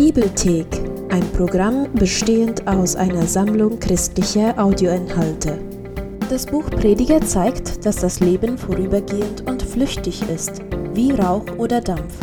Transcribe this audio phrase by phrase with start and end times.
[0.00, 0.66] Bibelthek,
[1.10, 5.58] ein Programm bestehend aus einer Sammlung christlicher Audioinhalte.
[6.30, 10.62] Das Buch Prediger zeigt, dass das Leben vorübergehend und flüchtig ist,
[10.94, 12.16] wie Rauch oder Dampf.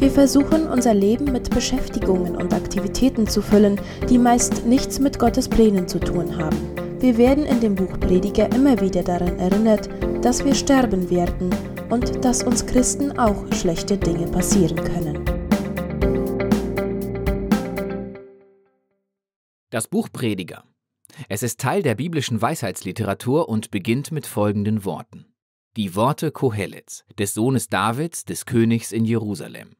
[0.00, 5.48] Wir versuchen unser Leben mit Beschäftigungen und Aktivitäten zu füllen, die meist nichts mit Gottes
[5.48, 6.58] Plänen zu tun haben.
[6.98, 9.88] Wir werden in dem Buch Prediger immer wieder daran erinnert,
[10.20, 11.50] dass wir sterben werden
[11.90, 15.19] und dass uns Christen auch schlechte Dinge passieren können.
[19.72, 20.64] Das Buch Prediger.
[21.28, 25.26] Es ist Teil der biblischen Weisheitsliteratur und beginnt mit folgenden Worten.
[25.76, 29.76] Die Worte Kohelets, des Sohnes Davids, des Königs in Jerusalem.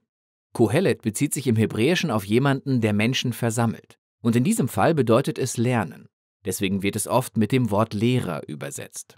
[0.52, 3.98] Kohelet bezieht sich im Hebräischen auf jemanden, der Menschen versammelt.
[4.22, 6.06] Und in diesem Fall bedeutet es lernen.
[6.44, 9.16] Deswegen wird es oft mit dem Wort Lehrer übersetzt.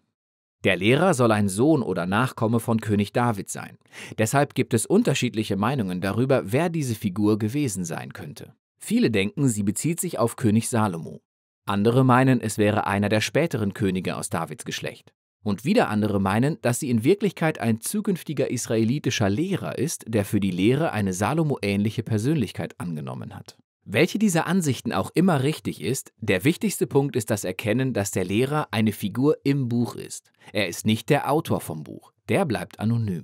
[0.64, 3.76] Der Lehrer soll ein Sohn oder Nachkomme von König David sein.
[4.16, 8.54] Deshalb gibt es unterschiedliche Meinungen darüber, wer diese Figur gewesen sein könnte.
[8.84, 11.22] Viele denken, sie bezieht sich auf König Salomo.
[11.66, 15.12] Andere meinen, es wäre einer der späteren Könige aus Davids Geschlecht.
[15.44, 20.40] Und wieder andere meinen, dass sie in Wirklichkeit ein zukünftiger israelitischer Lehrer ist, der für
[20.40, 23.56] die Lehre eine Salomo-ähnliche Persönlichkeit angenommen hat.
[23.84, 28.24] Welche dieser Ansichten auch immer richtig ist, der wichtigste Punkt ist das Erkennen, dass der
[28.24, 30.32] Lehrer eine Figur im Buch ist.
[30.52, 33.22] Er ist nicht der Autor vom Buch, der bleibt anonym.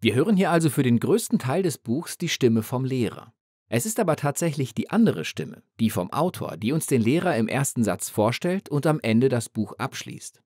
[0.00, 3.34] Wir hören hier also für den größten Teil des Buchs die Stimme vom Lehrer.
[3.72, 7.46] Es ist aber tatsächlich die andere Stimme, die vom Autor, die uns den Lehrer im
[7.46, 10.42] ersten Satz vorstellt und am Ende das Buch abschließt.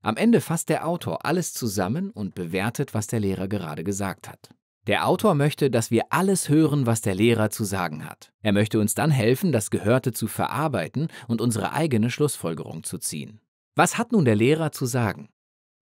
[0.00, 4.50] Am Ende fasst der Autor alles zusammen und bewertet, was der Lehrer gerade gesagt hat.
[4.86, 8.32] Der Autor möchte, dass wir alles hören, was der Lehrer zu sagen hat.
[8.42, 13.40] Er möchte uns dann helfen, das Gehörte zu verarbeiten und unsere eigene Schlussfolgerung zu ziehen.
[13.74, 15.30] Was hat nun der Lehrer zu sagen?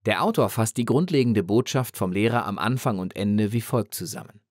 [0.07, 4.41] Der Autor fasst die grundlegende Botschaft vom Lehrer am Anfang und Ende wie folgt zusammen.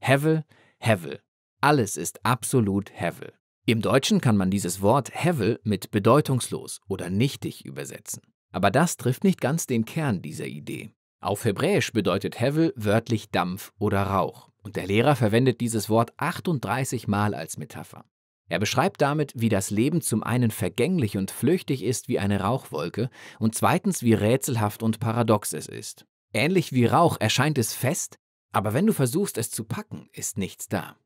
[0.00, 0.44] Hevel,
[0.78, 1.20] Hevel.
[1.64, 3.34] Alles ist absolut Hevel.
[3.66, 8.20] Im Deutschen kann man dieses Wort Hevel mit bedeutungslos oder nichtig übersetzen.
[8.50, 10.90] Aber das trifft nicht ganz den Kern dieser Idee.
[11.20, 17.06] Auf Hebräisch bedeutet Hevel wörtlich Dampf oder Rauch, und der Lehrer verwendet dieses Wort 38
[17.06, 18.04] Mal als Metapher.
[18.48, 23.08] Er beschreibt damit, wie das Leben zum einen vergänglich und flüchtig ist wie eine Rauchwolke
[23.38, 26.06] und zweitens, wie rätselhaft und paradox es ist.
[26.34, 28.18] Ähnlich wie Rauch erscheint es fest,
[28.50, 30.96] aber wenn du versuchst, es zu packen, ist nichts da.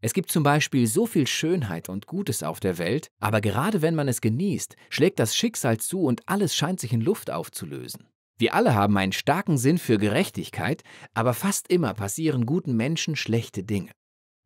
[0.00, 3.94] Es gibt zum Beispiel so viel Schönheit und Gutes auf der Welt, aber gerade wenn
[3.94, 8.06] man es genießt, schlägt das Schicksal zu und alles scheint sich in Luft aufzulösen.
[8.38, 10.82] Wir alle haben einen starken Sinn für Gerechtigkeit,
[11.14, 13.92] aber fast immer passieren guten Menschen schlechte Dinge.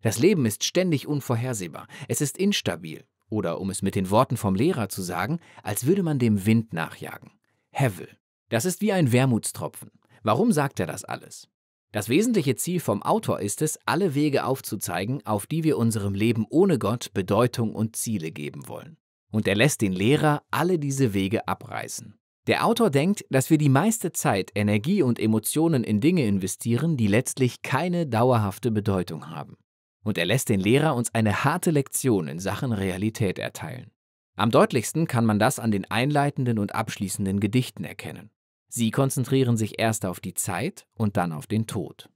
[0.03, 4.55] Das Leben ist ständig unvorhersehbar, es ist instabil, oder um es mit den Worten vom
[4.55, 7.33] Lehrer zu sagen, als würde man dem Wind nachjagen.
[7.71, 8.09] Hevel.
[8.49, 9.91] Das ist wie ein Wermutstropfen.
[10.23, 11.49] Warum sagt er das alles?
[11.93, 16.47] Das wesentliche Ziel vom Autor ist es, alle Wege aufzuzeigen, auf die wir unserem Leben
[16.49, 18.97] ohne Gott Bedeutung und Ziele geben wollen.
[19.33, 22.15] Und er lässt den Lehrer alle diese Wege abreißen.
[22.47, 27.09] Der Autor denkt, dass wir die meiste Zeit, Energie und Emotionen in Dinge investieren, die
[27.09, 29.57] letztlich keine dauerhafte Bedeutung haben.
[30.03, 33.91] Und er lässt den Lehrer uns eine harte Lektion in Sachen Realität erteilen.
[34.37, 38.31] Am deutlichsten kann man das an den einleitenden und abschließenden Gedichten erkennen.
[38.73, 42.09] Sie konzentrieren sich erst auf die Zeit und dann auf den Tod.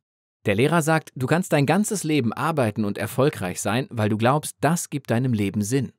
[0.47, 4.57] Der Lehrer sagt, du kannst dein ganzes Leben arbeiten und erfolgreich sein, weil du glaubst,
[4.61, 5.93] das gibt deinem Leben Sinn.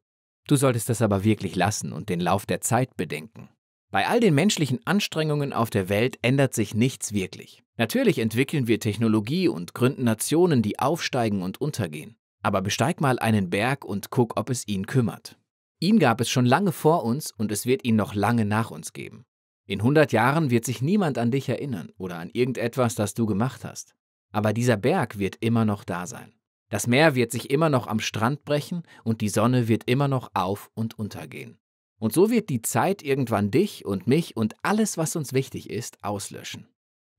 [0.47, 3.49] Du solltest das aber wirklich lassen und den Lauf der Zeit bedenken.
[3.91, 7.63] Bei all den menschlichen Anstrengungen auf der Welt ändert sich nichts wirklich.
[7.77, 12.16] Natürlich entwickeln wir Technologie und gründen Nationen, die aufsteigen und untergehen.
[12.43, 15.37] Aber besteig mal einen Berg und guck, ob es ihn kümmert.
[15.79, 18.93] Ihn gab es schon lange vor uns und es wird ihn noch lange nach uns
[18.93, 19.25] geben.
[19.67, 23.65] In 100 Jahren wird sich niemand an dich erinnern oder an irgendetwas, das du gemacht
[23.65, 23.95] hast.
[24.31, 26.33] Aber dieser Berg wird immer noch da sein.
[26.69, 30.29] Das Meer wird sich immer noch am Strand brechen und die Sonne wird immer noch
[30.33, 31.57] auf und untergehen.
[31.97, 36.03] Und so wird die Zeit irgendwann dich und mich und alles, was uns wichtig ist,
[36.03, 36.67] auslöschen.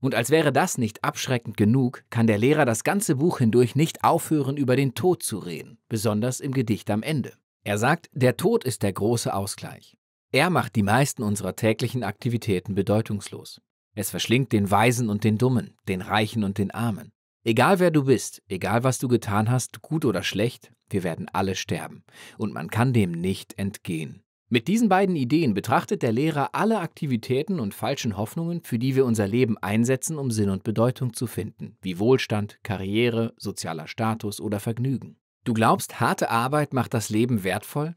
[0.00, 4.04] Und als wäre das nicht abschreckend genug, kann der Lehrer das ganze Buch hindurch nicht
[4.04, 7.32] aufhören, über den Tod zu reden, besonders im Gedicht am Ende.
[7.64, 9.96] Er sagt, der Tod ist der große Ausgleich.
[10.32, 13.60] Er macht die meisten unserer täglichen Aktivitäten bedeutungslos.
[13.94, 17.12] Es verschlingt den Weisen und den Dummen, den Reichen und den Armen.
[17.44, 21.54] Egal wer du bist, egal was du getan hast, gut oder schlecht, wir werden alle
[21.54, 22.02] sterben.
[22.38, 24.22] Und man kann dem nicht entgehen.
[24.48, 29.04] Mit diesen beiden Ideen betrachtet der Lehrer alle Aktivitäten und falschen Hoffnungen, für die wir
[29.04, 34.60] unser Leben einsetzen, um Sinn und Bedeutung zu finden, wie Wohlstand, Karriere, sozialer Status oder
[34.60, 35.16] Vergnügen.
[35.44, 37.96] Du glaubst, harte Arbeit macht das Leben wertvoll?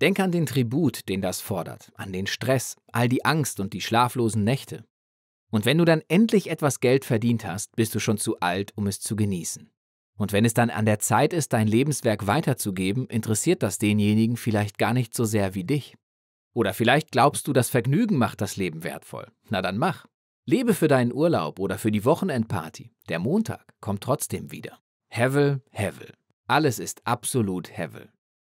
[0.00, 3.80] Denk an den Tribut, den das fordert, an den Stress, all die Angst und die
[3.80, 4.84] schlaflosen Nächte.
[5.50, 8.86] Und wenn du dann endlich etwas Geld verdient hast, bist du schon zu alt, um
[8.86, 9.70] es zu genießen.
[10.16, 14.78] Und wenn es dann an der Zeit ist, dein Lebenswerk weiterzugeben, interessiert das denjenigen vielleicht
[14.78, 15.96] gar nicht so sehr wie dich.
[16.54, 19.28] Oder vielleicht glaubst du, das Vergnügen macht das Leben wertvoll.
[19.48, 20.06] Na dann mach.
[20.44, 22.90] Lebe für deinen Urlaub oder für die Wochenendparty.
[23.08, 24.78] Der Montag kommt trotzdem wieder.
[25.08, 26.14] Hevel, Hevel.
[26.46, 28.10] Alles ist absolut Hevel.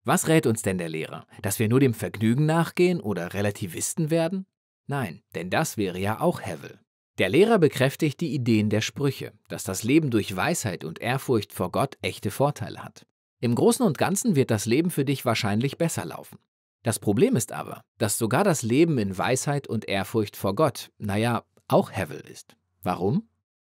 [0.08, 1.26] Was rät uns denn der Lehrer?
[1.43, 4.46] Dass wir nur dem Vergnügen nachgehen oder Relativisten werden?
[4.87, 6.81] Nein, denn das wäre ja auch Hevel.
[7.19, 11.70] Der Lehrer bekräftigt die Ideen der Sprüche, dass das Leben durch Weisheit und Ehrfurcht vor
[11.70, 13.05] Gott echte Vorteile hat.
[13.40, 16.38] Im Großen und Ganzen wird das Leben für dich wahrscheinlich besser laufen.
[16.82, 21.44] Das Problem ist aber, dass sogar das Leben in Weisheit und Ehrfurcht vor Gott, naja,
[21.66, 22.56] auch Hevel ist.
[22.82, 23.28] Warum?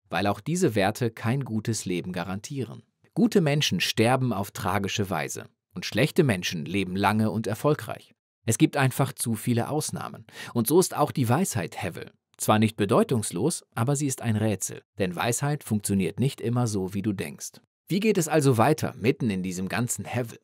[0.08, 2.84] Weil auch diese Werte kein gutes Leben garantieren.
[3.12, 8.14] Gute Menschen sterben auf tragische Weise und schlechte Menschen leben lange und erfolgreich.
[8.46, 10.26] Es gibt einfach zu viele Ausnahmen.
[10.54, 12.10] Und so ist auch die Weisheit Hevel.
[12.38, 17.02] Zwar nicht bedeutungslos, aber sie ist ein Rätsel, denn Weisheit funktioniert nicht immer so, wie
[17.02, 17.60] du denkst.
[17.88, 20.38] Wie geht es also weiter mitten in diesem ganzen Hevel?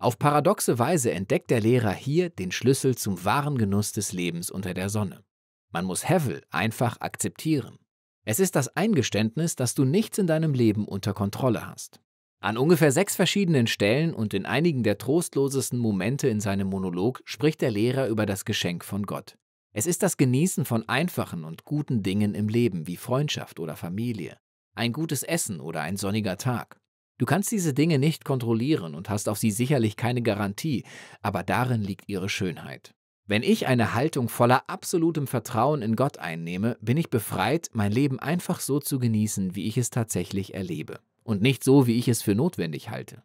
[0.00, 4.74] Auf paradoxe Weise entdeckt der Lehrer hier den Schlüssel zum wahren Genuss des Lebens unter
[4.74, 5.24] der Sonne.
[5.70, 7.78] Man muss Hevel einfach akzeptieren.
[8.24, 12.00] Es ist das Eingeständnis, dass du nichts in deinem Leben unter Kontrolle hast.
[12.40, 17.60] An ungefähr sechs verschiedenen Stellen und in einigen der trostlosesten Momente in seinem Monolog spricht
[17.60, 19.36] der Lehrer über das Geschenk von Gott.
[19.72, 24.38] Es ist das Genießen von einfachen und guten Dingen im Leben wie Freundschaft oder Familie,
[24.76, 26.80] ein gutes Essen oder ein sonniger Tag.
[27.18, 30.84] Du kannst diese Dinge nicht kontrollieren und hast auf sie sicherlich keine Garantie,
[31.20, 32.94] aber darin liegt ihre Schönheit.
[33.26, 38.20] Wenn ich eine Haltung voller absolutem Vertrauen in Gott einnehme, bin ich befreit, mein Leben
[38.20, 42.22] einfach so zu genießen, wie ich es tatsächlich erlebe, und nicht so, wie ich es
[42.22, 43.22] für notwendig halte.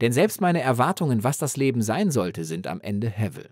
[0.00, 3.50] Denn selbst meine Erwartungen, was das Leben sein sollte, sind am Ende Hevel.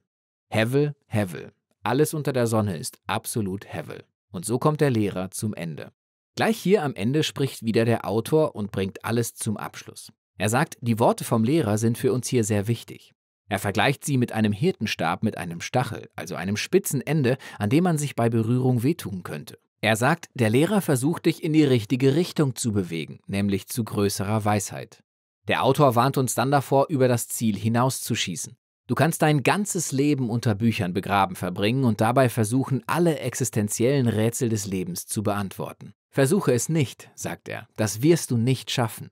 [0.51, 1.53] Hevel, Hevel.
[1.85, 4.03] Alles unter der Sonne ist absolut Hevel.
[4.33, 5.93] Und so kommt der Lehrer zum Ende.
[6.35, 10.13] Gleich hier am Ende spricht wieder der Autor und bringt alles zum Abschluss.
[10.39, 13.15] Er sagt, die Worte vom Lehrer sind für uns hier sehr wichtig.
[13.49, 17.85] Er vergleicht sie mit einem Hirtenstab mit einem Stachel, also einem spitzen Ende, an dem
[17.85, 19.59] man sich bei Berührung wehtun könnte.
[19.85, 24.43] Er sagt, der Lehrer versucht dich in die richtige Richtung zu bewegen, nämlich zu größerer
[24.47, 25.03] Weisheit.
[25.47, 28.57] Der Autor warnt uns dann davor, über das Ziel hinauszuschießen.
[28.87, 34.49] Du kannst dein ganzes Leben unter Büchern begraben verbringen und dabei versuchen, alle existenziellen Rätsel
[34.49, 35.93] des Lebens zu beantworten.
[36.09, 39.11] Versuche es nicht, sagt er, das wirst du nicht schaffen.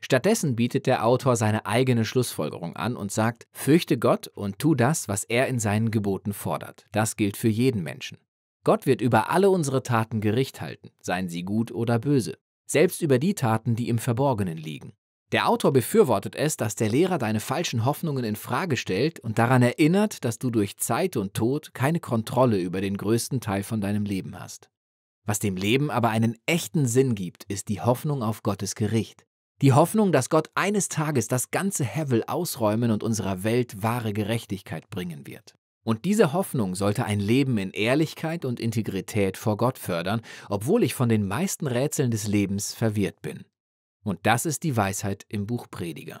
[0.00, 5.06] Stattdessen bietet der Autor seine eigene Schlussfolgerung an und sagt, fürchte Gott und tu das,
[5.06, 6.86] was er in seinen Geboten fordert.
[6.90, 8.18] Das gilt für jeden Menschen.
[8.68, 12.36] Gott wird über alle unsere Taten Gericht halten, seien sie gut oder böse,
[12.66, 14.92] selbst über die Taten, die im Verborgenen liegen.
[15.32, 19.62] Der Autor befürwortet es, dass der Lehrer deine falschen Hoffnungen in Frage stellt und daran
[19.62, 24.04] erinnert, dass du durch Zeit und Tod keine Kontrolle über den größten Teil von deinem
[24.04, 24.68] Leben hast.
[25.24, 29.24] Was dem Leben aber einen echten Sinn gibt, ist die Hoffnung auf Gottes Gericht.
[29.62, 34.90] Die Hoffnung, dass Gott eines Tages das ganze Hevel ausräumen und unserer Welt wahre Gerechtigkeit
[34.90, 35.54] bringen wird.
[35.88, 40.20] Und diese Hoffnung sollte ein Leben in Ehrlichkeit und Integrität vor Gott fördern,
[40.50, 43.46] obwohl ich von den meisten Rätseln des Lebens verwirrt bin.
[44.04, 46.20] Und das ist die Weisheit im Buch Prediger.